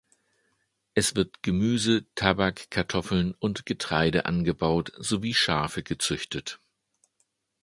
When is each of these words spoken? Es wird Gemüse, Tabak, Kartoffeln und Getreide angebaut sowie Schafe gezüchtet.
Es 0.95 1.15
wird 1.15 1.43
Gemüse, 1.43 2.07
Tabak, 2.15 2.71
Kartoffeln 2.71 3.35
und 3.37 3.67
Getreide 3.67 4.25
angebaut 4.25 4.91
sowie 4.97 5.35
Schafe 5.35 5.83
gezüchtet. 5.83 6.59